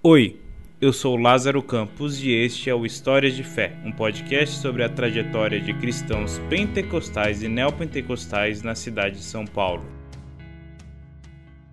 Oi, 0.00 0.36
eu 0.80 0.92
sou 0.92 1.16
Lázaro 1.16 1.60
Campos 1.60 2.22
e 2.22 2.30
este 2.30 2.70
é 2.70 2.74
o 2.74 2.86
Histórias 2.86 3.34
de 3.34 3.42
Fé, 3.42 3.76
um 3.84 3.90
podcast 3.90 4.54
sobre 4.58 4.84
a 4.84 4.88
trajetória 4.88 5.60
de 5.60 5.74
cristãos 5.74 6.38
pentecostais 6.48 7.42
e 7.42 7.48
neopentecostais 7.48 8.62
na 8.62 8.76
cidade 8.76 9.16
de 9.16 9.24
São 9.24 9.44
Paulo. 9.44 9.84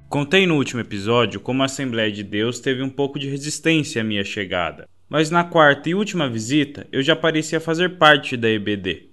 Contei 0.09 0.47
no 0.47 0.55
último 0.55 0.81
episódio 0.81 1.39
como 1.39 1.61
a 1.61 1.65
Assembleia 1.65 2.11
de 2.11 2.23
Deus 2.23 2.59
teve 2.59 2.81
um 2.81 2.89
pouco 2.89 3.19
de 3.19 3.29
resistência 3.29 4.01
à 4.01 4.03
minha 4.03 4.23
chegada, 4.23 4.89
mas 5.07 5.29
na 5.29 5.43
quarta 5.43 5.87
e 5.87 5.93
última 5.93 6.27
visita 6.27 6.87
eu 6.91 7.03
já 7.03 7.15
parecia 7.15 7.59
fazer 7.59 7.99
parte 7.99 8.35
da 8.35 8.49
EBD. 8.49 9.11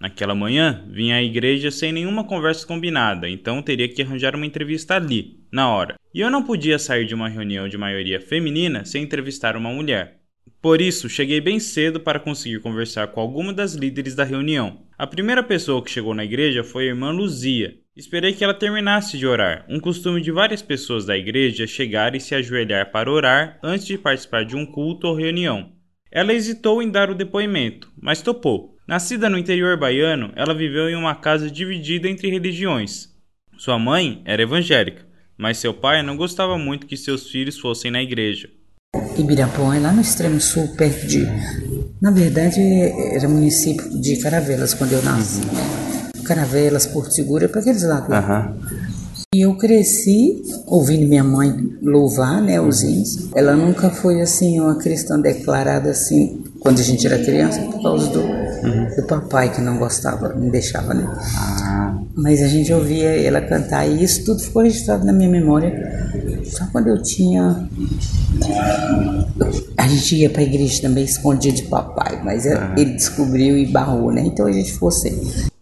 Naquela 0.00 0.34
manhã, 0.34 0.82
vim 0.88 1.12
à 1.12 1.22
igreja 1.22 1.70
sem 1.70 1.92
nenhuma 1.92 2.24
conversa 2.24 2.66
combinada, 2.66 3.28
então 3.28 3.60
teria 3.60 3.88
que 3.88 4.00
arranjar 4.00 4.34
uma 4.34 4.46
entrevista 4.46 4.94
ali, 4.94 5.40
na 5.52 5.68
hora. 5.68 5.96
E 6.16 6.20
eu 6.20 6.30
não 6.30 6.42
podia 6.42 6.78
sair 6.78 7.04
de 7.04 7.14
uma 7.14 7.28
reunião 7.28 7.68
de 7.68 7.76
maioria 7.76 8.18
feminina 8.18 8.86
sem 8.86 9.02
entrevistar 9.02 9.54
uma 9.54 9.70
mulher. 9.70 10.16
Por 10.62 10.80
isso, 10.80 11.10
cheguei 11.10 11.42
bem 11.42 11.60
cedo 11.60 12.00
para 12.00 12.18
conseguir 12.18 12.58
conversar 12.60 13.08
com 13.08 13.20
alguma 13.20 13.52
das 13.52 13.74
líderes 13.74 14.14
da 14.14 14.24
reunião. 14.24 14.80
A 14.96 15.06
primeira 15.06 15.42
pessoa 15.42 15.84
que 15.84 15.90
chegou 15.90 16.14
na 16.14 16.24
igreja 16.24 16.64
foi 16.64 16.84
a 16.84 16.86
irmã 16.86 17.10
Luzia. 17.10 17.74
Esperei 17.94 18.32
que 18.32 18.42
ela 18.42 18.54
terminasse 18.54 19.18
de 19.18 19.26
orar, 19.26 19.66
um 19.68 19.78
costume 19.78 20.22
de 20.22 20.32
várias 20.32 20.62
pessoas 20.62 21.04
da 21.04 21.18
igreja 21.18 21.66
chegar 21.66 22.14
e 22.14 22.20
se 22.20 22.34
ajoelhar 22.34 22.90
para 22.90 23.12
orar 23.12 23.58
antes 23.62 23.86
de 23.86 23.98
participar 23.98 24.46
de 24.46 24.56
um 24.56 24.64
culto 24.64 25.08
ou 25.08 25.14
reunião. 25.14 25.70
Ela 26.10 26.32
hesitou 26.32 26.82
em 26.82 26.90
dar 26.90 27.10
o 27.10 27.14
depoimento, 27.14 27.92
mas 28.00 28.22
topou. 28.22 28.74
Nascida 28.88 29.28
no 29.28 29.36
interior 29.36 29.76
baiano, 29.76 30.32
ela 30.34 30.54
viveu 30.54 30.88
em 30.88 30.96
uma 30.96 31.14
casa 31.14 31.50
dividida 31.50 32.08
entre 32.08 32.30
religiões. 32.30 33.14
Sua 33.58 33.78
mãe 33.78 34.22
era 34.24 34.42
evangélica, 34.42 35.04
mas 35.36 35.58
seu 35.58 35.74
pai 35.74 36.02
não 36.02 36.16
gostava 36.16 36.56
muito 36.56 36.86
que 36.86 36.96
seus 36.96 37.28
filhos 37.28 37.58
fossem 37.58 37.90
na 37.90 38.02
igreja. 38.02 38.48
Ibirapó 39.18 39.72
é 39.72 39.78
lá 39.78 39.92
no 39.92 40.00
extremo 40.00 40.40
sul, 40.40 40.68
perto 40.76 41.06
de. 41.06 41.26
Na 42.00 42.10
verdade, 42.10 42.60
era 43.12 43.28
município 43.28 44.00
de 44.00 44.16
Caravelas 44.16 44.74
quando 44.74 44.92
eu 44.92 45.02
nasci. 45.02 45.40
Caravelas, 46.24 46.86
Porto 46.86 47.12
Seguro, 47.12 47.44
é 47.44 47.48
para 47.48 47.60
aqueles 47.60 47.82
lados. 47.82 48.08
Uhum. 48.08 48.86
E 49.34 49.40
eu 49.42 49.54
cresci 49.56 50.42
ouvindo 50.66 51.06
minha 51.06 51.24
mãe 51.24 51.52
louvar, 51.82 52.40
né, 52.40 52.60
os 52.60 52.82
hinos. 52.82 53.28
Ela 53.34 53.54
nunca 53.54 53.90
foi 53.90 54.20
assim 54.20 54.60
uma 54.60 54.76
cristã 54.76 55.20
declarada 55.20 55.90
assim 55.90 56.42
quando 56.60 56.80
a 56.80 56.82
gente 56.82 57.06
era 57.06 57.18
criança 57.18 57.60
por 57.60 57.82
causa 57.82 58.08
do, 58.08 58.20
uhum. 58.66 58.96
do 58.96 59.06
papai 59.06 59.52
que 59.52 59.60
não 59.60 59.78
gostava, 59.78 60.30
não 60.30 60.48
deixava, 60.48 60.94
né? 60.94 61.06
Ah. 61.38 61.98
Mas 62.14 62.42
a 62.42 62.48
gente 62.48 62.72
ouvia 62.72 63.10
ela 63.26 63.40
cantar 63.40 63.86
e 63.86 64.02
isso 64.02 64.24
tudo 64.24 64.40
ficou 64.40 64.62
registrado 64.62 65.04
na 65.04 65.12
minha 65.12 65.28
memória. 65.28 66.10
Só 66.44 66.66
quando 66.72 66.88
eu 66.88 67.02
tinha 67.02 67.68
a 69.76 69.88
gente 69.88 70.16
ia 70.16 70.30
para 70.30 70.40
a 70.40 70.44
igreja 70.44 70.82
também 70.82 71.04
escondido 71.04 71.56
de 71.56 71.62
papai, 71.64 72.20
mas 72.24 72.44
uhum. 72.44 72.74
ele 72.76 72.94
descobriu 72.94 73.56
e 73.56 73.66
barrou, 73.66 74.10
né? 74.10 74.22
Então 74.24 74.46
a 74.46 74.52
gente 74.52 74.72
ficou 74.72 74.90
sem. 74.90 75.14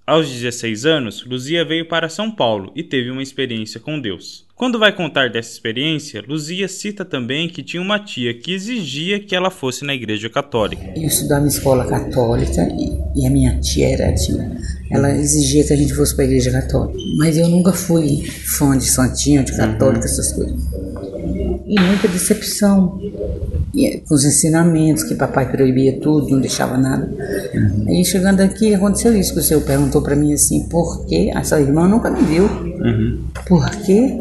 Aos 0.07 0.29
16 0.29 0.85
anos, 0.85 1.25
Luzia 1.27 1.65
veio 1.65 1.89
para 1.89 2.11
São 2.11 2.31
Paulo 2.31 2.71
e 2.77 2.83
teve 2.83 3.11
uma 3.11 3.23
experiência 3.23 3.81
com 3.81 3.99
Deus. 3.99 4.45
Quando 4.55 4.79
vai 4.79 4.95
contar 4.95 5.31
dessa 5.31 5.51
experiência, 5.51 6.23
Luzia 6.29 6.69
cita 6.69 7.07
também 7.07 7.49
que 7.49 7.63
tinha 7.63 7.81
uma 7.81 7.99
tia 7.99 8.35
que 8.35 8.53
exigia 8.53 9.19
que 9.19 9.35
ela 9.35 9.51
fosse 9.51 9.83
na 9.83 9.95
igreja 9.95 10.29
católica. 10.29 10.93
Eu 10.95 11.05
estudava 11.05 11.47
em 11.47 11.49
escola 11.49 11.87
católica 11.87 12.69
e 13.17 13.27
a 13.27 13.31
minha 13.31 13.59
tia 13.61 13.89
era 13.89 14.15
tia. 14.15 14.47
Ela 14.91 15.11
exigia 15.11 15.65
que 15.65 15.73
a 15.73 15.77
gente 15.77 15.95
fosse 15.95 16.15
para 16.15 16.25
a 16.25 16.27
igreja 16.27 16.51
católica. 16.51 16.99
Mas 17.17 17.39
eu 17.39 17.49
nunca 17.49 17.73
fui 17.73 18.27
fã 18.27 18.77
de 18.77 18.85
santinho, 18.85 19.43
de 19.43 19.57
católica, 19.57 20.01
uhum. 20.01 20.05
essas 20.05 20.33
coisas. 20.35 20.61
E 21.67 21.81
muita 21.81 22.09
decepção 22.09 23.01
com 24.07 24.15
os 24.15 24.25
ensinamentos, 24.25 25.03
que 25.03 25.15
papai 25.15 25.51
proibia 25.51 25.99
tudo, 26.01 26.31
não 26.31 26.41
deixava 26.41 26.77
nada. 26.77 27.11
Uhum. 27.55 27.87
Aí 27.89 28.05
chegando 28.05 28.41
aqui, 28.41 28.75
aconteceu 28.75 29.17
isso, 29.17 29.33
que 29.33 29.41
o 29.41 29.43
senhor 29.43 29.63
perguntou 29.63 30.03
para 30.03 30.15
mim 30.15 30.33
assim, 30.33 30.69
por 30.69 31.07
que, 31.07 31.31
essa 31.31 31.61
irmã 31.61 31.89
nunca 31.89 32.11
me 32.11 32.23
viu, 32.23 32.45
uhum. 32.45 33.25
por 33.47 33.69
que 33.71 34.19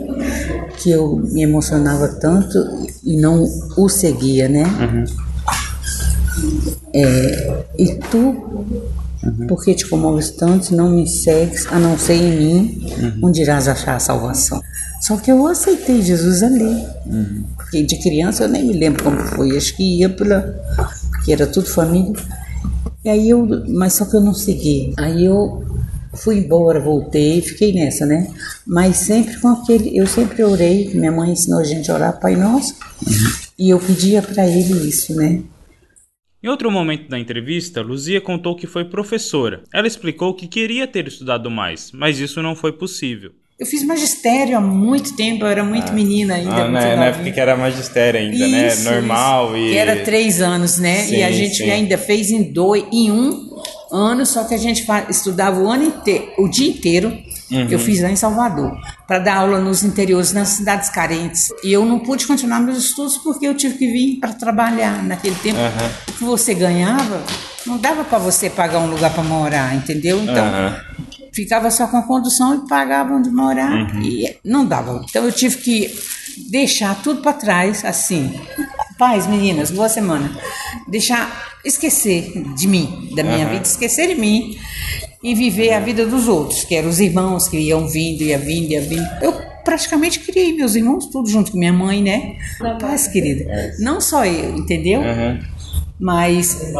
que 0.78 0.91
eu 0.91 1.18
me 1.18 1.44
emocionava 1.44 2.07
tanto 2.07 2.57
e 3.03 3.18
não 3.18 3.47
o 3.78 3.89
seguia, 3.89 4.47
né? 4.47 4.63
Uhum. 4.63 5.03
É, 6.94 7.63
e 7.78 7.95
tu, 7.95 8.66
uhum. 9.23 9.47
porque 9.47 9.73
te 9.73 9.88
comoves 9.88 10.31
tanto, 10.31 10.75
não 10.75 10.89
me 10.89 11.07
segues, 11.07 11.66
a 11.67 11.79
não 11.79 11.97
ser 11.97 12.16
em 12.16 12.38
mim, 12.38 12.88
uhum. 13.01 13.19
onde 13.23 13.41
irás 13.41 13.67
achar 13.67 13.95
a 13.95 14.00
salvação. 14.00 14.61
Só 15.03 15.17
que 15.17 15.29
eu 15.29 15.45
aceitei 15.47 16.01
Jesus 16.01 16.41
ali. 16.41 16.88
Uhum. 17.06 17.44
Porque 17.57 17.83
de 17.83 18.01
criança 18.01 18.44
eu 18.44 18.47
nem 18.47 18.66
me 18.66 18.73
lembro 18.73 19.03
como 19.03 19.19
foi. 19.19 19.57
Acho 19.57 19.75
que 19.75 20.00
ia 20.00 20.09
pela. 20.09 20.41
Porque 21.12 21.33
era 21.33 21.45
tudo 21.45 21.67
família. 21.67 22.13
E 23.03 23.09
aí 23.09 23.29
eu. 23.29 23.45
Mas 23.67 23.94
só 23.94 24.06
que 24.06 24.16
eu 24.16 24.22
não 24.22 24.33
segui. 24.33 24.94
Aí 24.97 25.25
eu 25.25 25.62
fui 26.13 26.38
embora, 26.38 26.79
voltei, 26.79 27.41
fiquei 27.41 27.73
nessa, 27.73 28.06
né? 28.06 28.29
Mas 28.66 28.95
sempre 28.95 29.38
com 29.41 29.50
aquele. 29.50 29.97
Eu 29.97 30.07
sempre 30.07 30.41
orei. 30.41 30.94
Minha 30.94 31.12
mãe 31.12 31.31
ensinou 31.31 31.59
a 31.59 31.66
gente 31.66 31.91
a 31.91 31.95
orar, 31.95 32.19
Pai 32.22 32.38
Nosso. 32.38 32.73
Uhum. 33.06 33.31
E 33.59 33.69
eu 33.72 33.79
pedia 33.79 34.22
para 34.22 34.47
ele 34.47 34.88
isso, 34.88 35.13
né? 35.16 35.41
Em 36.44 36.50
outro 36.50 36.70
momento 36.70 37.08
da 37.08 37.18
entrevista, 37.18 37.81
Luzia 37.81 38.20
contou 38.20 38.54
que 38.54 38.68
foi 38.68 38.84
professora. 38.84 39.64
Ela 39.74 39.88
explicou 39.88 40.34
que 40.34 40.46
queria 40.46 40.86
ter 40.86 41.08
estudado 41.08 41.50
mais, 41.50 41.90
mas 41.94 42.20
isso 42.20 42.42
não 42.42 42.54
foi 42.54 42.74
possível. 42.74 43.31
Eu 43.58 43.66
fiz 43.66 43.81
magistério 43.86 44.58
há 44.58 44.59
muito 44.59 45.16
tempo, 45.16 45.46
eu 45.46 45.48
era 45.48 45.64
muito 45.64 45.92
ah, 45.92 45.94
menina 45.94 46.34
ainda. 46.34 46.66
Ah, 46.66 46.68
na, 46.68 46.96
na 46.98 47.06
época 47.06 47.31
que 47.31 47.40
era 47.40 47.56
magistério 47.56 48.20
ainda, 48.20 48.46
né? 48.46 48.68
isso, 48.68 48.84
né? 48.84 48.92
Normal 48.92 49.56
isso. 49.56 49.68
e. 49.68 49.70
Que 49.72 49.78
era 49.78 50.04
três 50.04 50.42
anos, 50.42 50.78
né? 50.78 51.04
Sim, 51.04 51.16
e 51.16 51.24
a 51.24 51.31
gente 51.31 51.56
sim. 51.56 51.70
ainda 51.70 51.98
fez 51.98 52.30
em 52.30 52.52
dois, 52.52 52.84
em 52.92 53.10
um 53.10 53.50
ano, 53.90 54.25
só 54.25 54.44
que 54.44 54.54
a 54.54 54.58
gente 54.58 54.86
estudava 55.10 55.62
o 55.62 55.72
ano 55.72 55.86
inteiro, 55.86 56.34
o 56.40 56.50
dia 56.50 56.68
inteiro. 56.68 57.18
Uhum. 57.53 57.68
Eu 57.69 57.80
fiz 57.80 58.02
lá 58.02 58.09
em 58.09 58.16
Salvador, 58.16 58.75
para 59.08 59.19
dar 59.19 59.38
aula 59.38 59.59
nos 59.59 59.84
interiores, 59.84 60.34
nas 60.34 60.50
cidades 60.50 60.90
carentes. 60.90 61.50
E 61.64 61.72
eu 61.72 61.86
não 61.86 62.00
pude 62.00 62.25
continuar 62.25 62.59
meus 62.59 62.78
estudos 62.78 63.18
porque 63.18 63.47
eu 63.47 63.56
tive 63.56 63.78
que 63.78 63.88
vir 63.88 64.19
para 64.19 64.34
trabalhar. 64.34 65.03
Naquele 65.03 65.36
tempo 65.36 65.59
uhum. 65.59 66.13
que 66.18 66.24
você 66.24 66.53
ganhava, 66.53 67.22
não 67.66 67.78
dava 67.78 68.03
para 68.03 68.18
você 68.18 68.50
pagar 68.50 68.80
um 68.80 68.88
lugar 68.88 69.13
para 69.13 69.24
morar, 69.24 69.75
entendeu? 69.75 70.22
Então, 70.22 70.46
uhum 70.46 71.13
ficava 71.34 71.72
só 71.72 71.88
com 71.88 71.97
a 71.97 72.03
condução 72.03 72.56
e 72.56 72.68
pagava 72.68 73.13
onde 73.16 73.30
morar 73.30 73.72
uhum. 73.72 74.02
e 74.02 74.38
não 74.46 74.66
dava. 74.66 75.03
Então 75.09 75.25
eu 75.25 75.31
tive 75.31 75.58
que 75.58 76.00
deixar 76.50 77.02
tudo 77.02 77.22
para 77.22 77.34
trás, 77.34 77.84
assim. 77.84 78.40
Paz, 78.97 79.25
meninas, 79.25 79.72
boa 79.72 79.90
semana. 79.90 80.31
Deixar, 80.88 81.58
esquecer 81.66 82.31
de 82.56 82.68
mim, 82.68 83.12
da 83.16 83.24
minha 83.24 83.47
vida, 83.47 83.63
esquecer 83.63 84.08
de 84.08 84.16
mim 84.16 84.58
e 85.23 85.34
viver 85.34 85.73
a 85.73 85.79
vida 85.79 86.06
dos 86.06 86.28
outros, 86.28 86.66
que 86.66 86.75
eram 86.75 86.89
os 86.89 87.00
irmãos 87.00 87.47
que 87.47 87.57
iam 87.57 87.88
vindo, 87.88 88.23
ia 88.23 88.38
vindo, 88.38 88.72
ia 88.72 88.81
vindo. 88.81 89.07
Eu 89.22 89.34
praticamente 89.63 90.19
criei 90.19 90.53
meus 90.53 90.75
irmãos 90.75 91.07
tudo 91.07 91.29
junto 91.29 91.51
com 91.51 91.57
minha 91.57 91.72
mãe, 91.72 92.03
né? 92.03 92.35
Paz, 92.79 93.07
querida. 93.07 93.73
Não 93.79 94.01
só 94.01 94.25
eu, 94.25 94.56
entendeu? 94.56 95.00
Uhum. 95.00 95.39
Mas 95.97 96.73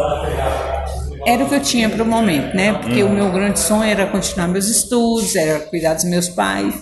era 1.26 1.42
o 1.42 1.48
que 1.48 1.54
eu 1.54 1.62
tinha 1.62 1.88
para 1.88 2.02
o 2.02 2.06
momento, 2.06 2.54
né? 2.54 2.74
Porque 2.74 3.02
uhum. 3.02 3.12
o 3.12 3.14
meu 3.14 3.32
grande 3.32 3.58
sonho 3.58 3.84
era 3.84 4.06
continuar 4.06 4.48
meus 4.48 4.68
estudos, 4.68 5.34
era 5.34 5.60
cuidar 5.60 5.94
dos 5.94 6.04
meus 6.04 6.28
pais. 6.28 6.74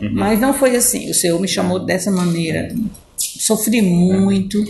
Uhum. 0.00 0.10
Mas 0.14 0.40
não 0.40 0.54
foi 0.54 0.74
assim. 0.74 1.10
O 1.10 1.14
Senhor 1.14 1.38
me 1.38 1.46
chamou 1.46 1.78
dessa 1.78 2.10
maneira. 2.10 2.74
Sofri 3.16 3.82
muito, 3.82 4.64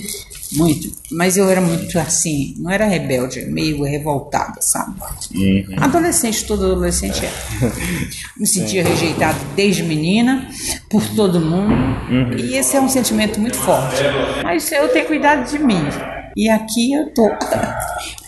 muito. 0.56 0.90
Mas 1.10 1.36
eu 1.36 1.48
era 1.48 1.60
muito 1.60 1.98
assim, 1.98 2.54
não 2.58 2.70
era 2.70 2.86
rebelde, 2.86 3.44
meio 3.46 3.82
revoltada, 3.82 4.60
sabe? 4.60 4.94
Uhum. 5.34 5.76
Adolescente, 5.78 6.44
todo 6.44 6.64
adolescente 6.64 7.24
é. 7.24 7.30
Me 8.36 8.46
sentia 8.46 8.84
rejeitada 8.84 9.38
desde 9.54 9.82
menina, 9.82 10.48
por 10.90 11.06
todo 11.14 11.40
mundo. 11.40 11.72
Uhum. 12.10 12.36
E 12.38 12.56
esse 12.56 12.76
é 12.76 12.80
um 12.80 12.88
sentimento 12.88 13.40
muito 13.40 13.56
forte. 13.56 14.02
Mas 14.42 14.70
eu 14.72 14.88
tenho 14.88 15.06
cuidado 15.06 15.50
de 15.50 15.58
mim. 15.58 15.82
E 16.36 16.48
aqui 16.48 16.92
eu 16.92 17.12
tô. 17.12 17.28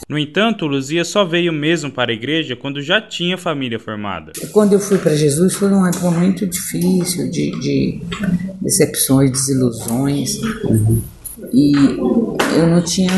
No 0.08 0.16
entanto, 0.16 0.68
Luzia 0.68 1.04
só 1.04 1.24
veio 1.24 1.52
mesmo 1.52 1.90
para 1.90 2.12
a 2.12 2.14
igreja 2.14 2.54
quando 2.54 2.80
já 2.80 3.00
tinha 3.00 3.36
família 3.36 3.80
formada. 3.80 4.30
Quando 4.52 4.74
eu 4.74 4.78
fui 4.78 4.98
para 4.98 5.16
Jesus 5.16 5.54
foi 5.54 5.68
uma 5.68 5.88
época 5.88 6.12
muito 6.12 6.46
difícil, 6.46 7.28
de, 7.28 7.50
de 7.58 8.00
decepções, 8.60 9.32
desilusões. 9.32 10.40
Uhum. 10.62 11.02
E 11.52 11.72
eu 12.56 12.66
não 12.66 12.82
tinha. 12.82 13.10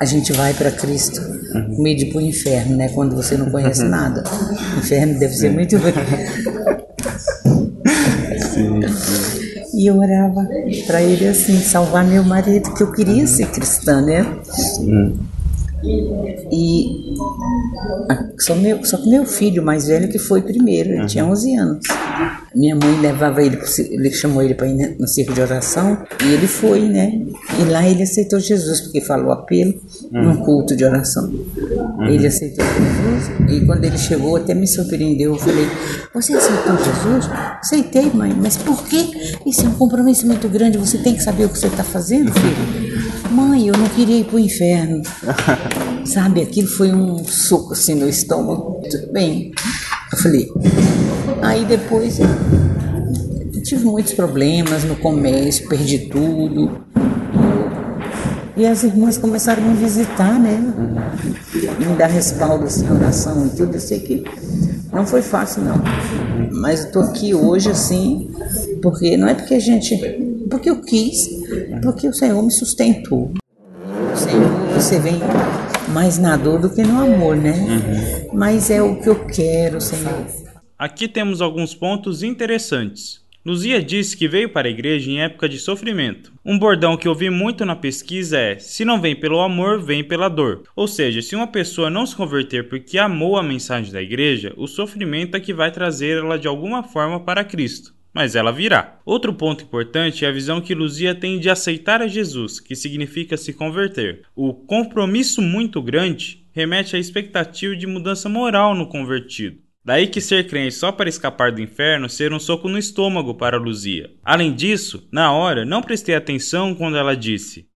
A 0.00 0.04
gente 0.04 0.32
vai 0.32 0.52
para 0.54 0.70
Cristo 0.70 1.20
uhum. 1.54 1.82
medo 1.82 2.06
para 2.10 2.18
o 2.18 2.20
inferno, 2.20 2.76
né? 2.76 2.88
Quando 2.88 3.14
você 3.16 3.36
não 3.36 3.50
conhece 3.50 3.82
uhum. 3.82 3.90
nada. 3.90 4.24
O 4.76 4.78
inferno 4.78 5.18
deve 5.18 5.34
ser 5.34 5.50
muito. 5.50 5.76
sim. 8.52 8.80
E 9.74 9.86
eu 9.86 9.98
orava 9.98 10.48
para 10.86 11.02
ele 11.02 11.28
assim, 11.28 11.60
salvar 11.60 12.04
meu 12.04 12.24
marido, 12.24 12.74
que 12.74 12.82
eu 12.82 12.90
queria 12.90 13.26
ser 13.26 13.46
cristã, 13.46 14.00
né? 14.00 14.26
Uhum. 14.80 15.16
E 16.50 17.14
só, 18.38 18.54
meu, 18.54 18.84
só 18.84 18.96
que 18.96 19.08
meu 19.08 19.24
filho 19.24 19.62
mais 19.62 19.88
velho 19.88 20.08
que 20.08 20.18
foi 20.18 20.42
primeiro, 20.42 20.90
ele 20.90 21.00
uhum. 21.00 21.06
tinha 21.06 21.26
11 21.26 21.56
anos. 21.56 21.86
Minha 22.54 22.74
mãe 22.74 23.00
levava 23.00 23.42
ele, 23.42 23.58
ele 23.90 24.10
chamou 24.10 24.42
ele 24.42 24.54
para 24.54 24.66
ir 24.66 24.96
no 24.98 25.06
circo 25.06 25.32
de 25.32 25.40
oração 25.40 25.98
e 26.24 26.32
ele 26.32 26.46
foi, 26.46 26.88
né? 26.88 27.20
E 27.60 27.64
lá 27.70 27.86
ele 27.86 28.02
aceitou 28.02 28.40
Jesus, 28.40 28.80
porque 28.80 29.00
falou 29.00 29.30
apelo 29.30 29.74
uhum. 30.12 30.22
num 30.22 30.36
culto 30.36 30.74
de 30.74 30.84
oração. 30.84 31.28
Uhum. 31.28 32.06
Ele 32.06 32.26
aceitou 32.26 32.64
Jesus 32.64 33.50
e 33.50 33.64
quando 33.66 33.84
ele 33.84 33.98
chegou 33.98 34.36
até 34.36 34.54
me 34.54 34.66
surpreendeu. 34.66 35.32
Eu 35.32 35.38
falei: 35.38 35.66
Você 36.14 36.32
aceitou 36.34 36.76
Jesus? 36.76 37.30
Aceitei, 37.60 38.10
mãe, 38.12 38.32
mas 38.34 38.56
por 38.56 38.86
quê? 38.86 39.10
Isso 39.44 39.66
é 39.66 39.68
um 39.68 39.74
compromisso 39.74 40.26
muito 40.26 40.48
grande, 40.48 40.78
você 40.78 40.98
tem 40.98 41.14
que 41.14 41.22
saber 41.22 41.44
o 41.44 41.48
que 41.48 41.58
você 41.58 41.66
está 41.66 41.84
fazendo, 41.84 42.32
filho. 42.32 42.87
Mãe, 43.38 43.68
eu 43.68 43.76
não 43.76 43.88
queria 43.90 44.18
ir 44.18 44.24
para 44.24 44.34
o 44.34 44.38
inferno. 44.40 45.00
Sabe, 46.04 46.42
aquilo 46.42 46.66
foi 46.66 46.92
um 46.92 47.24
soco 47.24 47.72
assim 47.72 47.94
no 47.94 48.08
estômago. 48.08 48.82
Tudo 48.90 49.12
bem. 49.12 49.52
Eu 50.10 50.18
falei. 50.18 50.48
Aí 51.40 51.64
depois 51.64 52.18
eu 52.18 52.26
tive 53.62 53.84
muitos 53.84 54.12
problemas 54.14 54.82
no 54.82 54.96
comércio, 54.96 55.68
perdi 55.68 56.10
tudo. 56.10 56.80
E 58.56 58.66
as 58.66 58.82
irmãs 58.82 59.16
começaram 59.16 59.62
a 59.62 59.66
me 59.68 59.76
visitar, 59.76 60.36
né? 60.36 60.60
Me 61.78 61.96
dar 61.96 62.08
respaldo 62.08 62.64
assim, 62.64 62.90
oração 62.90 63.46
e 63.46 63.50
tudo. 63.50 63.76
Eu 63.76 63.80
sei 63.80 64.00
que 64.00 64.24
não 64.92 65.06
foi 65.06 65.22
fácil, 65.22 65.62
não. 65.62 65.80
Mas 66.50 66.86
eu 66.86 66.90
tô 66.90 66.98
aqui 66.98 67.32
hoje, 67.32 67.70
assim, 67.70 68.32
porque 68.82 69.16
não 69.16 69.28
é 69.28 69.34
porque 69.34 69.54
a 69.54 69.60
gente. 69.60 69.94
Porque 70.50 70.70
eu 70.70 70.80
quis, 70.80 71.28
porque 71.82 72.08
o 72.08 72.12
Senhor 72.12 72.42
me 72.42 72.50
sustentou. 72.50 73.32
O 74.12 74.16
Senhor, 74.16 74.50
você 74.74 74.98
vem 74.98 75.14
mais 75.92 76.18
na 76.18 76.36
dor 76.36 76.60
do 76.60 76.70
que 76.70 76.82
no 76.82 77.00
amor, 77.00 77.36
né? 77.36 77.52
Uhum. 77.52 78.38
Mas 78.38 78.70
é 78.70 78.82
o 78.82 79.00
que 79.00 79.08
eu 79.08 79.26
quero, 79.26 79.80
Senhor. 79.80 80.26
Aqui 80.78 81.08
temos 81.08 81.40
alguns 81.40 81.74
pontos 81.74 82.22
interessantes. 82.22 83.26
Luzia 83.44 83.82
disse 83.82 84.16
que 84.16 84.28
veio 84.28 84.50
para 84.50 84.68
a 84.68 84.70
igreja 84.70 85.10
em 85.10 85.20
época 85.20 85.48
de 85.48 85.58
sofrimento. 85.58 86.32
Um 86.44 86.58
bordão 86.58 86.96
que 86.96 87.08
ouvi 87.08 87.30
muito 87.30 87.64
na 87.64 87.74
pesquisa 87.74 88.38
é: 88.38 88.58
se 88.58 88.84
não 88.84 89.00
vem 89.00 89.16
pelo 89.16 89.40
amor, 89.40 89.80
vem 89.80 90.04
pela 90.04 90.28
dor. 90.28 90.64
Ou 90.76 90.86
seja, 90.86 91.22
se 91.22 91.34
uma 91.34 91.46
pessoa 91.46 91.88
não 91.88 92.04
se 92.04 92.14
converter 92.14 92.68
porque 92.68 92.98
amou 92.98 93.36
a 93.36 93.42
mensagem 93.42 93.92
da 93.92 94.02
igreja, 94.02 94.52
o 94.56 94.66
sofrimento 94.66 95.36
é 95.36 95.40
que 95.40 95.54
vai 95.54 95.70
trazer 95.70 96.18
ela 96.18 96.38
de 96.38 96.46
alguma 96.46 96.82
forma 96.82 97.20
para 97.20 97.44
Cristo 97.44 97.97
mas 98.12 98.34
ela 98.34 98.52
virá. 98.52 98.98
Outro 99.04 99.32
ponto 99.34 99.64
importante 99.64 100.24
é 100.24 100.28
a 100.28 100.32
visão 100.32 100.60
que 100.60 100.74
Luzia 100.74 101.14
tem 101.14 101.38
de 101.38 101.50
aceitar 101.50 102.02
a 102.02 102.06
Jesus, 102.06 102.60
que 102.60 102.74
significa 102.74 103.36
se 103.36 103.52
converter. 103.52 104.22
O 104.34 104.52
compromisso 104.52 105.40
muito 105.40 105.80
grande 105.80 106.46
remete 106.52 106.96
à 106.96 106.98
expectativa 106.98 107.76
de 107.76 107.86
mudança 107.86 108.28
moral 108.28 108.74
no 108.74 108.88
convertido. 108.88 109.58
Daí 109.84 110.06
que 110.06 110.20
ser 110.20 110.46
crente 110.46 110.74
só 110.74 110.92
para 110.92 111.08
escapar 111.08 111.52
do 111.52 111.62
inferno 111.62 112.08
ser 112.08 112.32
um 112.32 112.38
soco 112.38 112.68
no 112.68 112.76
estômago 112.76 113.34
para 113.34 113.56
Luzia. 113.56 114.10
Além 114.22 114.52
disso, 114.52 115.08
na 115.10 115.32
hora, 115.32 115.64
não 115.64 115.80
prestei 115.80 116.14
atenção 116.14 116.74
quando 116.74 116.96
ela 116.96 117.16
disse: 117.16 117.68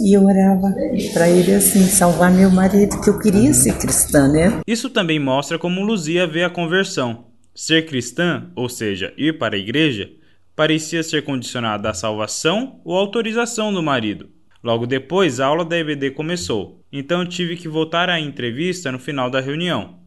e 0.00 0.16
eu 0.16 0.24
orava 0.24 0.74
para 1.12 1.28
ele 1.28 1.54
assim, 1.54 1.82
salvar 1.82 2.30
meu 2.30 2.50
marido, 2.50 3.00
que 3.00 3.08
eu 3.08 3.18
queria 3.18 3.54
ser 3.54 3.76
cristã, 3.78 4.28
né? 4.28 4.60
Isso 4.66 4.90
também 4.90 5.18
mostra 5.18 5.58
como 5.58 5.82
Luzia 5.82 6.26
vê 6.26 6.44
a 6.44 6.50
conversão. 6.50 7.27
Ser 7.60 7.86
cristã, 7.86 8.52
ou 8.54 8.68
seja, 8.68 9.12
ir 9.16 9.36
para 9.36 9.56
a 9.56 9.58
igreja, 9.58 10.08
parecia 10.54 11.02
ser 11.02 11.24
condicionada 11.24 11.90
à 11.90 11.92
salvação 11.92 12.80
ou 12.84 12.96
autorização 12.96 13.74
do 13.74 13.82
marido. 13.82 14.30
Logo 14.62 14.86
depois, 14.86 15.40
a 15.40 15.46
aula 15.46 15.64
da 15.64 15.76
EBD 15.76 16.12
começou, 16.12 16.86
então 16.92 17.26
tive 17.26 17.56
que 17.56 17.66
voltar 17.66 18.08
à 18.08 18.20
entrevista 18.20 18.92
no 18.92 18.98
final 19.00 19.28
da 19.28 19.40
reunião. 19.40 19.98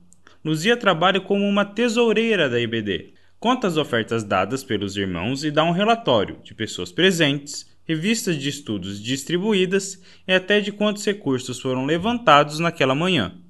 Luzia 0.45 0.77
trabalha 0.77 1.19
como 1.19 1.45
uma 1.45 1.65
tesoureira 1.65 2.49
da 2.49 2.57
EBD, 2.57 3.15
conta 3.37 3.67
as 3.67 3.75
ofertas 3.75 4.23
dadas 4.23 4.63
pelos 4.63 4.95
irmãos 4.95 5.43
e 5.43 5.51
dá 5.51 5.65
um 5.65 5.71
relatório 5.71 6.37
de 6.45 6.55
pessoas 6.55 6.89
presentes, 6.89 7.69
revistas 7.83 8.37
de 8.37 8.47
estudos 8.47 9.03
distribuídas 9.03 10.01
e 10.25 10.31
até 10.31 10.61
de 10.61 10.71
quantos 10.71 11.03
recursos 11.03 11.59
foram 11.59 11.85
levantados 11.85 12.59
naquela 12.59 12.95
manhã. 12.95 13.41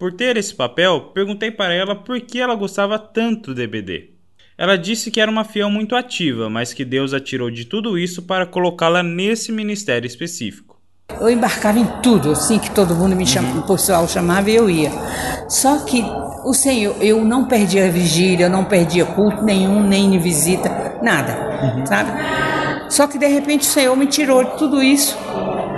Por 0.00 0.14
ter 0.14 0.38
esse 0.38 0.54
papel, 0.54 1.10
perguntei 1.12 1.50
para 1.50 1.74
ela 1.74 1.94
por 1.94 2.18
que 2.22 2.40
ela 2.40 2.54
gostava 2.54 2.98
tanto 2.98 3.52
do 3.52 3.60
EBD. 3.60 4.14
Ela 4.56 4.78
disse 4.78 5.10
que 5.10 5.20
era 5.20 5.30
uma 5.30 5.44
fiel 5.44 5.68
muito 5.68 5.94
ativa, 5.94 6.48
mas 6.48 6.72
que 6.72 6.86
Deus 6.86 7.12
a 7.12 7.20
tirou 7.20 7.50
de 7.50 7.66
tudo 7.66 7.98
isso 7.98 8.22
para 8.22 8.46
colocá-la 8.46 9.02
nesse 9.02 9.52
ministério 9.52 10.06
específico. 10.06 10.80
Eu 11.20 11.28
embarcava 11.28 11.78
em 11.78 11.84
tudo, 12.02 12.30
assim 12.30 12.58
que 12.58 12.70
todo 12.70 12.94
mundo 12.94 13.14
me 13.14 13.26
chamava, 13.26 13.58
uhum. 13.58 13.60
o 13.60 13.66
pessoal 13.66 14.08
chamava 14.08 14.48
e 14.48 14.56
eu 14.56 14.70
ia. 14.70 14.90
Só 15.50 15.84
que 15.84 16.02
o 16.46 16.54
Senhor, 16.54 16.96
eu 17.02 17.22
não 17.22 17.44
perdia 17.44 17.90
vigília, 17.90 18.46
eu 18.46 18.50
não 18.50 18.64
perdia 18.64 19.04
culto 19.04 19.44
nenhum, 19.44 19.86
nem 19.86 20.18
visita, 20.18 20.98
nada, 21.02 21.76
uhum. 21.76 21.84
sabe? 21.84 22.10
Só 22.88 23.06
que 23.06 23.18
de 23.18 23.26
repente 23.26 23.68
o 23.68 23.70
Senhor 23.70 23.94
me 23.94 24.06
tirou 24.06 24.44
de 24.44 24.56
tudo 24.56 24.82
isso 24.82 25.14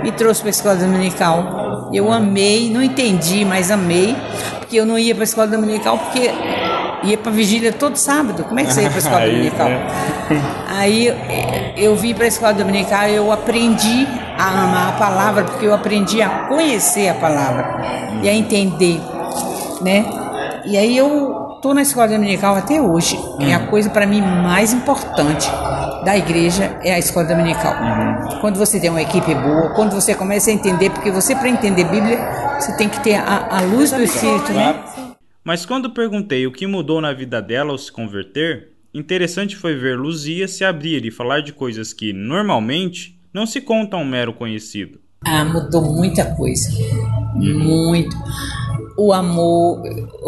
e 0.03 0.11
trouxe 0.11 0.41
para 0.41 0.49
a 0.49 0.51
escola 0.51 0.75
dominical. 0.75 1.89
Eu 1.93 2.11
amei, 2.11 2.69
não 2.71 2.81
entendi, 2.81 3.45
mas 3.45 3.69
amei, 3.69 4.15
porque 4.59 4.77
eu 4.77 4.85
não 4.85 4.97
ia 4.97 5.13
para 5.13 5.23
a 5.23 5.25
escola 5.25 5.47
dominical 5.47 5.97
porque 5.97 6.31
ia 7.03 7.17
para 7.17 7.31
vigília 7.31 7.71
todo 7.71 7.95
sábado. 7.97 8.43
Como 8.43 8.59
é 8.59 8.63
que 8.63 8.73
você 8.73 8.81
ia 8.81 8.89
para 8.89 8.97
a 8.97 8.99
escola 9.03 9.25
dominical? 9.25 9.67
É. 9.67 9.87
Aí 10.69 11.73
eu 11.77 11.95
vim 11.95 12.13
para 12.13 12.25
a 12.25 12.27
escola 12.27 12.53
dominical 12.53 13.07
e 13.07 13.15
eu 13.15 13.31
aprendi 13.31 14.07
a 14.37 14.63
amar 14.63 14.89
a 14.89 14.91
palavra, 14.93 15.43
porque 15.43 15.65
eu 15.65 15.73
aprendi 15.73 16.21
a 16.21 16.47
conhecer 16.47 17.09
a 17.09 17.13
palavra 17.13 17.81
e 18.21 18.29
a 18.29 18.33
entender, 18.33 18.99
né? 19.81 20.05
E 20.65 20.77
aí 20.77 20.97
eu 20.97 21.55
estou 21.55 21.73
na 21.73 21.81
escola 21.81 22.07
dominical 22.07 22.55
até 22.55 22.81
hoje. 22.81 23.19
É 23.39 23.53
a 23.53 23.67
coisa 23.67 23.89
para 23.89 24.05
mim 24.07 24.21
mais 24.21 24.71
importante 24.73 25.51
da 26.03 26.17
igreja 26.17 26.79
é 26.83 26.93
a 26.93 26.99
escola 26.99 27.27
dominical. 27.27 27.73
Uhum. 27.73 28.39
Quando 28.39 28.57
você 28.57 28.79
tem 28.79 28.89
uma 28.89 29.01
equipe 29.01 29.33
boa, 29.35 29.69
quando 29.75 29.93
você 29.93 30.13
começa 30.13 30.49
a 30.49 30.53
entender, 30.53 30.89
porque 30.89 31.11
você 31.11 31.35
para 31.35 31.49
entender 31.49 31.85
Bíblia, 31.85 32.19
você 32.59 32.75
tem 32.77 32.89
que 32.89 33.01
ter 33.03 33.15
a, 33.15 33.57
a 33.57 33.61
luz 33.61 33.91
do 33.91 34.01
Espírito, 34.01 34.51
né? 34.53 34.83
Mas 35.43 35.65
quando 35.65 35.89
perguntei 35.89 36.47
o 36.47 36.51
que 36.51 36.65
mudou 36.65 37.01
na 37.01 37.11
vida 37.11 37.41
dela 37.41 37.71
ao 37.71 37.77
se 37.77 37.91
converter, 37.91 38.69
interessante 38.93 39.55
foi 39.55 39.75
ver 39.75 39.97
Luzia 39.97 40.47
se 40.47 40.63
abrir 40.63 41.05
e 41.05 41.11
falar 41.11 41.41
de 41.41 41.51
coisas 41.51 41.91
que, 41.91 42.13
normalmente, 42.13 43.19
não 43.33 43.45
se 43.45 43.59
conta 43.59 43.97
a 43.97 43.99
um 43.99 44.05
mero 44.05 44.33
conhecido. 44.33 44.99
Ah, 45.25 45.43
mudou 45.43 45.81
muita 45.81 46.25
coisa. 46.35 46.69
Muito. 47.35 48.15
O 48.97 49.11
amor, 49.11 49.81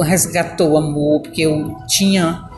resgatou 0.04 0.72
o 0.72 0.78
amor, 0.78 1.22
porque 1.22 1.42
eu 1.42 1.76
tinha 1.88 2.50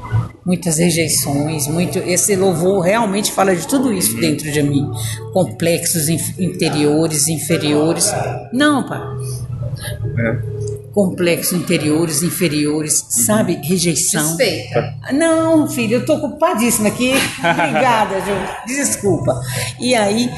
muitas 0.45 0.77
rejeições, 0.77 1.67
muito 1.67 1.99
esse 1.99 2.35
louvor 2.35 2.81
realmente 2.81 3.31
fala 3.31 3.55
de 3.55 3.67
tudo 3.67 3.91
isso 3.91 4.15
dentro 4.15 4.49
de 4.51 4.63
mim, 4.63 4.89
complexos 5.33 6.07
interiores, 6.09 7.27
inferiores. 7.27 8.11
Não, 8.53 8.87
pai. 8.87 9.01
É. 10.17 10.57
Complexos 10.91 11.53
interiores, 11.53 12.23
inferiores, 12.23 13.01
uhum. 13.01 13.25
sabe? 13.25 13.59
Rejeição. 13.63 14.29
Suspeita. 14.29 14.95
Não, 15.13 15.67
filho, 15.67 15.97
eu 15.97 16.05
tô 16.05 16.15
ocupadíssima 16.15 16.87
aqui. 16.87 17.11
Obrigada, 17.37 18.15
Ju. 18.25 18.65
Desculpa. 18.65 19.39
E 19.79 19.93
aí 19.93 20.31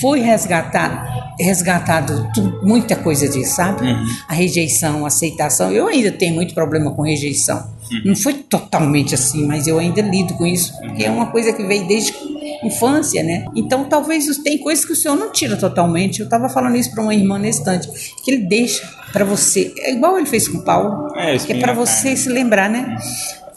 foi 0.00 0.20
resgatado, 0.20 0.98
resgatado 1.38 2.30
muita 2.62 2.96
coisa 2.96 3.28
disso, 3.28 3.56
sabe? 3.56 3.86
Uhum. 3.86 4.06
A 4.26 4.32
rejeição, 4.32 5.04
a 5.04 5.08
aceitação. 5.08 5.70
Eu 5.70 5.86
ainda 5.86 6.10
tenho 6.10 6.34
muito 6.34 6.54
problema 6.54 6.92
com 6.92 7.02
rejeição. 7.02 7.75
Uhum. 7.90 8.02
Não 8.06 8.16
foi 8.16 8.34
totalmente 8.34 9.14
assim, 9.14 9.46
mas 9.46 9.66
eu 9.66 9.78
ainda 9.78 10.00
lido 10.02 10.34
com 10.34 10.46
isso, 10.46 10.72
porque 10.78 11.04
é 11.04 11.10
uma 11.10 11.26
coisa 11.26 11.52
que 11.52 11.62
veio 11.64 11.86
desde 11.86 12.14
infância, 12.62 13.22
né? 13.22 13.44
Então 13.54 13.84
talvez 13.84 14.26
tem 14.38 14.58
coisas 14.58 14.84
que 14.84 14.92
o 14.92 14.96
senhor 14.96 15.16
não 15.16 15.30
tira 15.30 15.56
totalmente. 15.56 16.20
Eu 16.20 16.24
estava 16.24 16.48
falando 16.48 16.76
isso 16.76 16.90
para 16.90 17.02
uma 17.02 17.14
irmã 17.14 17.38
nesse 17.38 17.60
instante, 17.60 17.88
que 18.24 18.30
ele 18.30 18.46
deixa 18.46 18.88
para 19.12 19.24
você, 19.24 19.72
é 19.78 19.92
igual 19.92 20.18
ele 20.18 20.26
fez 20.26 20.48
com 20.48 20.60
Paulo, 20.60 21.08
é, 21.16 21.38
que 21.38 21.52
é 21.52 21.58
para 21.58 21.72
você 21.72 22.16
se 22.16 22.28
lembrar, 22.28 22.68
né? 22.68 22.96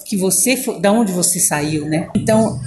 Que 0.05 0.17
você, 0.17 0.55
da 0.79 0.91
onde 0.91 1.11
você 1.11 1.39
saiu, 1.39 1.85
né? 1.85 2.07
Então 2.15 2.59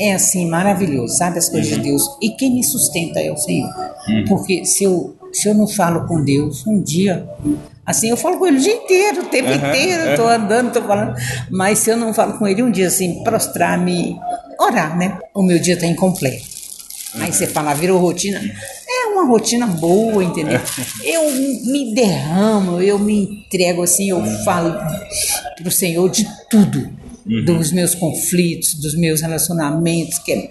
é 0.00 0.14
assim 0.14 0.48
maravilhoso, 0.48 1.16
sabe 1.16 1.38
as 1.38 1.48
coisas 1.48 1.70
uhum. 1.70 1.78
de 1.78 1.84
Deus. 1.88 2.02
E 2.20 2.30
quem 2.30 2.54
me 2.54 2.64
sustenta 2.64 3.20
é 3.20 3.30
o 3.30 3.36
Senhor, 3.36 3.70
uhum. 4.08 4.24
porque 4.26 4.64
se 4.64 4.84
eu 4.84 5.16
se 5.32 5.48
eu 5.48 5.54
não 5.54 5.66
falo 5.66 6.06
com 6.06 6.24
Deus, 6.24 6.66
um 6.66 6.80
dia 6.80 7.28
Assim, 7.90 8.10
eu 8.10 8.16
falo 8.16 8.38
com 8.38 8.46
ele 8.46 8.58
o 8.58 8.60
dia 8.60 8.74
inteiro, 8.74 9.22
o 9.22 9.26
tempo 9.26 9.48
uhum, 9.48 9.56
inteiro, 9.56 10.10
estou 10.10 10.28
andando, 10.28 10.68
estou 10.68 10.82
falando. 10.82 11.14
Mas 11.50 11.80
se 11.80 11.90
eu 11.90 11.96
não 11.96 12.14
falo 12.14 12.38
com 12.38 12.46
ele 12.46 12.62
um 12.62 12.70
dia 12.70 12.86
assim, 12.86 13.22
prostrar-me, 13.24 14.16
orar, 14.58 14.96
né? 14.96 15.18
O 15.34 15.42
meu 15.42 15.58
dia 15.58 15.74
está 15.74 15.86
incompleto. 15.86 16.44
Uhum. 17.14 17.22
Aí 17.22 17.32
você 17.32 17.46
fala, 17.46 17.74
virou 17.74 17.98
rotina. 17.98 18.40
É 18.88 19.06
uma 19.06 19.24
rotina 19.26 19.66
boa, 19.66 20.22
entendeu? 20.22 20.60
Eu 21.02 21.32
me 21.32 21.94
derramo, 21.94 22.80
eu 22.80 22.98
me 22.98 23.24
entrego 23.24 23.82
assim, 23.82 24.10
eu 24.10 24.24
falo 24.44 24.72
para 24.72 25.68
o 25.68 25.70
Senhor 25.70 26.08
de 26.08 26.26
tudo. 26.48 26.99
Uhum. 27.26 27.44
dos 27.44 27.72
meus 27.72 27.94
conflitos, 27.94 28.74
dos 28.74 28.94
meus 28.94 29.20
relacionamentos, 29.20 30.18
que 30.18 30.32
é 30.32 30.50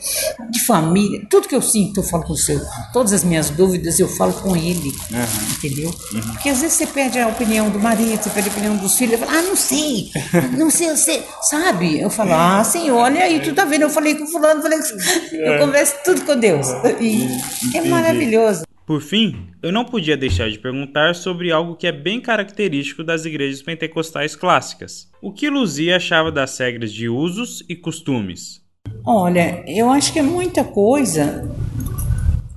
de 0.49 0.59
família, 0.65 1.21
tudo 1.29 1.47
que 1.47 1.55
eu 1.55 1.61
sinto, 1.61 1.99
eu 1.99 2.03
falo 2.03 2.23
com 2.23 2.33
o 2.33 2.37
seu. 2.37 2.61
Todas 2.93 3.13
as 3.13 3.23
minhas 3.23 3.49
dúvidas 3.49 3.99
eu 3.99 4.07
falo 4.07 4.33
com 4.33 4.55
ele, 4.55 4.89
uhum. 5.11 5.53
entendeu? 5.57 5.89
Uhum. 6.13 6.21
Porque 6.33 6.49
às 6.49 6.61
vezes 6.61 6.77
você 6.77 6.87
perde 6.87 7.19
a 7.19 7.27
opinião 7.27 7.69
do 7.69 7.79
marido, 7.79 8.21
você 8.21 8.29
perde 8.29 8.49
a 8.49 8.51
opinião 8.51 8.77
dos 8.77 8.95
filhos, 8.95 9.13
eu 9.13 9.19
falo, 9.19 9.31
ah, 9.37 9.41
não 9.41 9.55
sei, 9.55 10.09
não 10.57 10.69
sei, 10.69 10.89
eu 10.89 10.97
sei, 10.97 11.23
sabe? 11.41 11.99
Eu 11.99 12.09
falo, 12.09 12.33
ah, 12.33 12.63
senhor, 12.63 12.97
olha 12.97 13.23
aí, 13.23 13.39
tu 13.39 13.53
tá 13.53 13.65
vendo? 13.65 13.83
Eu 13.83 13.89
falei 13.89 14.15
com 14.15 14.27
fulano, 14.27 14.61
falei 14.61 14.79
com... 14.79 15.35
eu 15.35 15.53
é. 15.53 15.57
converso 15.59 15.95
tudo 16.03 16.21
com 16.21 16.35
Deus. 16.37 16.67
E 16.99 17.77
é 17.77 17.81
maravilhoso. 17.81 18.68
Por 18.89 19.03
fim, 19.03 19.35
eu 19.61 19.71
não 19.71 19.85
podia 19.85 20.17
deixar 20.17 20.49
de 20.49 20.57
perguntar 20.57 21.13
sobre 21.13 21.51
algo 21.51 21.75
que 21.75 21.85
é 21.85 21.91
bem 21.91 22.19
característico 22.19 23.03
das 23.03 23.23
igrejas 23.23 23.61
pentecostais 23.61 24.35
clássicas. 24.35 25.07
O 25.21 25.31
que 25.31 25.47
Luzia 25.47 25.97
achava 25.97 26.31
das 26.31 26.57
regras 26.57 26.91
de 26.91 27.07
usos 27.07 27.63
e 27.69 27.75
costumes? 27.75 28.63
Olha, 29.05 29.63
eu 29.67 29.91
acho 29.91 30.11
que 30.11 30.17
é 30.17 30.23
muita 30.23 30.63
coisa 30.63 31.55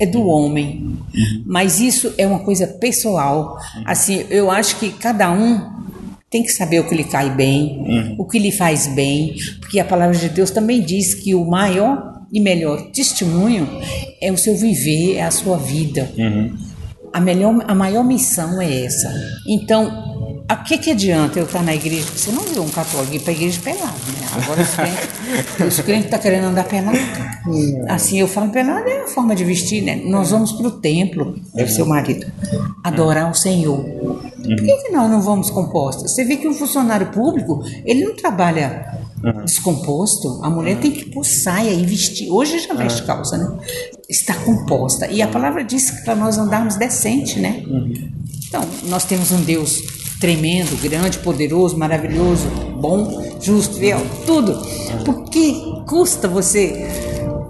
é 0.01 0.07
do 0.07 0.27
homem, 0.27 0.97
mas 1.45 1.81
isso 1.81 2.15
é 2.17 2.27
uma 2.27 2.39
coisa 2.39 2.67
pessoal. 2.67 3.59
Assim, 3.85 4.25
eu 4.31 4.51
acho 4.51 4.81
que 4.81 4.91
cada 4.91 5.31
um 5.31 5.71
tem 6.31 6.43
que 6.43 6.51
saber 6.51 6.81
o 6.81 6.89
que 6.89 6.95
lhe 6.95 7.05
cai 7.05 7.29
bem, 7.29 7.85
uhum. 7.87 8.17
o 8.21 8.27
que 8.27 8.39
lhe 8.39 8.53
faz 8.53 8.87
bem, 8.95 9.37
porque 9.61 9.79
a 9.79 9.85
palavra 9.85 10.17
de 10.17 10.31
Deus 10.31 10.51
também 10.51 10.81
diz 10.81 11.13
que 11.13 11.35
o 11.35 11.45
maior 11.45 12.12
e 12.33 12.41
melhor 12.41 12.91
testemunho 12.91 13.69
é 14.21 14.33
o 14.33 14.39
seu 14.39 14.57
viver, 14.57 15.17
é 15.17 15.23
a 15.23 15.31
sua 15.31 15.59
vida. 15.59 16.11
Uhum. 16.17 16.57
A, 17.13 17.21
melhor, 17.21 17.63
a 17.69 17.75
maior 17.75 18.03
missão 18.03 18.61
é 18.61 18.85
essa. 18.85 19.13
Então, 19.47 20.13
a 20.49 20.57
que, 20.57 20.79
que 20.79 20.91
adianta 20.91 21.39
eu 21.39 21.45
estar 21.45 21.63
na 21.63 21.75
igreja? 21.75 22.07
Você 22.15 22.31
não 22.33 22.43
viu 22.43 22.63
um 22.63 22.69
católico 22.69 23.15
ir 23.15 23.21
para 23.21 23.33
a 23.33 23.35
igreja 23.35 23.61
pelado, 23.63 23.85
né? 23.87 24.27
Agora 24.33 24.63
os 24.63 25.81
crentes 25.81 26.05
estão 26.05 26.11
tá 26.11 26.19
querendo 26.19 26.45
andar 26.45 26.65
pelado. 26.65 26.99
Uhum. 27.47 27.85
Assim, 27.89 28.21
eu 28.21 28.29
falo 28.29 28.51
pelado 28.51 28.89
é 28.89 29.03
a 29.03 29.07
forma 29.07 29.35
de 29.35 29.45
vestir, 29.45 29.83
né? 29.83 29.97
Nós 30.05 30.31
vamos 30.31 30.53
para 30.53 30.67
o 30.67 30.71
templo, 30.71 31.39
deve 31.55 31.71
ser 31.71 31.83
o 31.83 31.87
marido, 31.87 32.27
adorar 32.83 33.31
o 33.31 33.35
Senhor. 33.35 33.83
Por 33.83 34.57
que, 34.57 34.77
que 34.77 34.93
nós 34.93 35.11
não 35.11 35.21
vamos 35.21 35.51
compostos? 35.51 36.13
Você 36.13 36.25
vê 36.25 36.37
que 36.37 36.49
um 36.49 36.55
funcionário 36.55 37.07
público, 37.09 37.63
ele 37.85 38.05
não 38.05 38.17
trabalha 38.17 39.02
uhum. 39.25 39.45
descomposto, 39.45 40.41
a 40.43 40.51
mulher 40.51 40.77
uhum. 40.77 40.81
tem 40.83 40.91
que 40.91 41.05
pôr 41.07 41.25
saia 41.25 41.71
e 41.71 41.85
vestir. 41.85 42.31
Hoje 42.31 42.59
já 42.59 42.75
veste 42.75 43.01
uhum. 43.01 43.07
calça, 43.07 43.37
né? 43.37 43.59
Está 44.09 44.35
composta. 44.35 45.07
E 45.07 45.23
a 45.23 45.29
palavra 45.29 45.65
diz 45.65 45.91
que 45.91 46.05
para 46.05 46.15
nós 46.15 46.39
andarmos 46.39 46.77
decente, 46.77 47.39
né? 47.39 47.63
Uhum. 47.67 47.93
Então, 48.47 48.67
nós 48.85 49.05
temos 49.05 49.33
um 49.33 49.43
Deus 49.43 49.81
tremendo, 50.21 50.81
grande, 50.81 51.19
poderoso, 51.19 51.77
maravilhoso, 51.77 52.47
bom, 52.81 53.39
justo, 53.41 53.79
fiel, 53.79 54.01
tudo. 54.27 54.53
Uhum. 54.53 55.05
Por 55.05 55.25
que 55.25 55.63
custa 55.87 56.29
você 56.29 56.87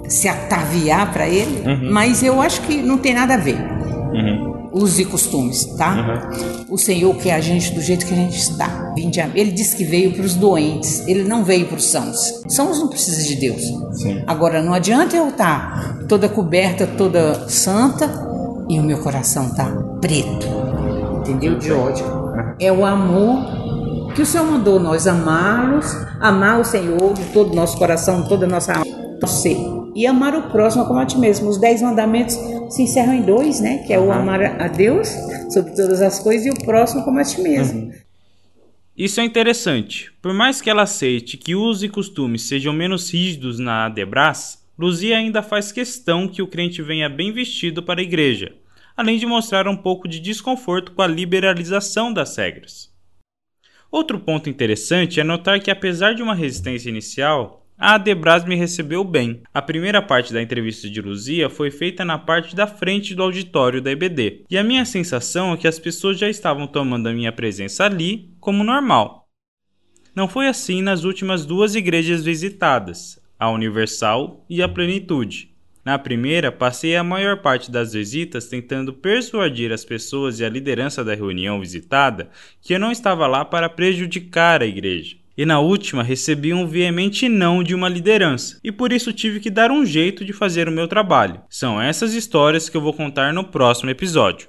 se 0.08 0.28
ataviar 0.28 1.12
para 1.12 1.28
ele? 1.28 1.68
Uhum. 1.68 1.92
Mas 1.92 2.22
eu 2.22 2.40
acho 2.40 2.62
que 2.62 2.82
não 2.82 2.98
tem 2.98 3.14
nada 3.14 3.34
a 3.34 3.38
ver 3.38 3.58
usos 4.72 4.98
e 4.98 5.04
costumes, 5.04 5.66
tá? 5.76 5.94
Uhum. 5.94 6.64
O 6.70 6.78
Senhor 6.78 7.14
quer 7.16 7.34
a 7.34 7.40
gente 7.40 7.72
do 7.72 7.80
jeito 7.80 8.06
que 8.06 8.12
a 8.12 8.16
gente 8.16 8.38
está. 8.38 8.94
Ele 9.34 9.52
disse 9.52 9.76
que 9.76 9.84
veio 9.84 10.12
para 10.12 10.24
os 10.24 10.34
doentes, 10.34 11.06
ele 11.06 11.24
não 11.24 11.44
veio 11.44 11.66
para 11.66 11.76
os 11.76 11.90
sãos. 11.90 12.42
Sãos 12.48 12.78
não 12.78 12.88
precisa 12.88 13.22
de 13.22 13.36
Deus. 13.36 13.62
Sim. 13.92 14.22
Agora, 14.26 14.62
não 14.62 14.72
adianta 14.72 15.16
eu 15.16 15.28
estar 15.28 15.98
tá 15.98 16.04
toda 16.08 16.28
coberta, 16.28 16.86
toda 16.86 17.48
santa 17.48 18.10
e 18.68 18.78
o 18.78 18.82
meu 18.82 18.98
coração 18.98 19.50
tá 19.50 19.66
preto, 20.00 20.46
entendeu? 21.18 21.58
De 21.58 21.72
ódio. 21.72 22.04
É 22.58 22.72
o 22.72 22.84
amor 22.84 23.62
que 24.14 24.22
o 24.22 24.26
Senhor 24.26 24.46
mandou 24.46 24.78
nós 24.78 25.06
amá-los, 25.06 25.86
amar 26.20 26.60
o 26.60 26.64
Senhor 26.64 27.12
de 27.14 27.24
todo 27.32 27.52
o 27.52 27.56
nosso 27.56 27.76
coração, 27.76 28.22
toda 28.24 28.46
a 28.46 28.48
nossa 28.48 28.72
alma, 28.72 29.26
ser 29.26 29.81
e 29.94 30.06
amar 30.06 30.34
o 30.34 30.50
próximo 30.50 30.86
como 30.86 31.00
a 31.00 31.06
ti 31.06 31.18
mesmo. 31.18 31.48
Os 31.48 31.58
dez 31.58 31.82
mandamentos 31.82 32.34
se 32.70 32.82
encerram 32.82 33.14
em 33.14 33.22
dois, 33.22 33.60
né? 33.60 33.78
Que 33.86 33.92
é 33.92 33.98
o 33.98 34.12
amar 34.12 34.60
a 34.60 34.68
Deus 34.68 35.08
sobre 35.50 35.74
todas 35.74 36.00
as 36.00 36.18
coisas 36.18 36.46
e 36.46 36.50
o 36.50 36.64
próximo 36.64 37.04
como 37.04 37.18
a 37.18 37.24
ti 37.24 37.40
mesmo. 37.40 37.80
Uhum. 37.80 37.92
Isso 38.96 39.20
é 39.20 39.24
interessante. 39.24 40.12
Por 40.20 40.34
mais 40.34 40.60
que 40.60 40.68
ela 40.68 40.82
aceite 40.82 41.36
que 41.36 41.54
usos 41.54 41.82
e 41.82 41.88
costumes 41.88 42.42
sejam 42.42 42.72
menos 42.72 43.10
rígidos 43.10 43.58
na 43.58 43.86
Adebras, 43.86 44.62
Luzia 44.78 45.16
ainda 45.16 45.42
faz 45.42 45.72
questão 45.72 46.28
que 46.28 46.42
o 46.42 46.46
crente 46.46 46.82
venha 46.82 47.08
bem 47.08 47.32
vestido 47.32 47.82
para 47.82 48.00
a 48.00 48.02
igreja, 48.02 48.54
além 48.96 49.18
de 49.18 49.26
mostrar 49.26 49.66
um 49.66 49.76
pouco 49.76 50.06
de 50.06 50.20
desconforto 50.20 50.92
com 50.92 51.02
a 51.02 51.06
liberalização 51.06 52.12
das 52.12 52.36
regras. 52.36 52.90
Outro 53.90 54.18
ponto 54.18 54.48
interessante 54.48 55.20
é 55.20 55.24
notar 55.24 55.60
que, 55.60 55.70
apesar 55.70 56.14
de 56.14 56.22
uma 56.22 56.34
resistência 56.34 56.88
inicial, 56.88 57.61
a 57.82 57.94
Adebras 57.94 58.44
me 58.44 58.54
recebeu 58.54 59.02
bem. 59.02 59.42
A 59.52 59.60
primeira 59.60 60.00
parte 60.00 60.32
da 60.32 60.40
entrevista 60.40 60.88
de 60.88 61.02
Luzia 61.02 61.50
foi 61.50 61.68
feita 61.68 62.04
na 62.04 62.16
parte 62.16 62.54
da 62.54 62.64
frente 62.64 63.12
do 63.12 63.24
auditório 63.24 63.82
da 63.82 63.90
EBD, 63.90 64.44
e 64.48 64.56
a 64.56 64.62
minha 64.62 64.84
sensação 64.84 65.52
é 65.52 65.56
que 65.56 65.66
as 65.66 65.80
pessoas 65.80 66.16
já 66.16 66.28
estavam 66.28 66.68
tomando 66.68 67.08
a 67.08 67.12
minha 67.12 67.32
presença 67.32 67.84
ali 67.84 68.30
como 68.38 68.62
normal. 68.62 69.26
Não 70.14 70.28
foi 70.28 70.46
assim 70.46 70.80
nas 70.80 71.02
últimas 71.02 71.44
duas 71.44 71.74
igrejas 71.74 72.22
visitadas, 72.22 73.20
a 73.36 73.50
Universal 73.50 74.46
e 74.48 74.62
a 74.62 74.68
Plenitude. 74.68 75.50
Na 75.84 75.98
primeira, 75.98 76.52
passei 76.52 76.94
a 76.94 77.02
maior 77.02 77.42
parte 77.42 77.68
das 77.68 77.94
visitas 77.94 78.46
tentando 78.46 78.92
persuadir 78.92 79.72
as 79.72 79.84
pessoas 79.84 80.38
e 80.38 80.44
a 80.44 80.48
liderança 80.48 81.02
da 81.02 81.16
reunião 81.16 81.58
visitada 81.58 82.30
que 82.60 82.74
eu 82.74 82.78
não 82.78 82.92
estava 82.92 83.26
lá 83.26 83.44
para 83.44 83.68
prejudicar 83.68 84.62
a 84.62 84.66
igreja 84.66 85.21
e 85.36 85.46
na 85.46 85.60
última 85.60 86.02
recebi 86.02 86.52
um 86.52 86.66
veemente 86.66 87.28
não 87.28 87.62
de 87.62 87.74
uma 87.74 87.88
liderança, 87.88 88.58
e 88.62 88.70
por 88.72 88.92
isso 88.92 89.12
tive 89.12 89.40
que 89.40 89.50
dar 89.50 89.70
um 89.70 89.84
jeito 89.84 90.24
de 90.24 90.32
fazer 90.32 90.68
o 90.68 90.72
meu 90.72 90.88
trabalho. 90.88 91.42
São 91.48 91.80
essas 91.80 92.14
histórias 92.14 92.68
que 92.68 92.76
eu 92.76 92.80
vou 92.80 92.92
contar 92.92 93.32
no 93.32 93.44
próximo 93.44 93.90
episódio. 93.90 94.48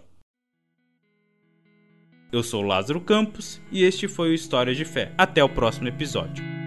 Eu 2.31 2.41
sou 2.41 2.63
Lázaro 2.63 2.99
Campos 2.99 3.61
e 3.71 3.83
este 3.83 4.07
foi 4.07 4.31
o 4.31 4.33
História 4.33 4.73
de 4.73 4.83
Fé. 4.83 5.11
Até 5.15 5.43
o 5.43 5.49
próximo 5.49 5.87
episódio. 5.87 6.62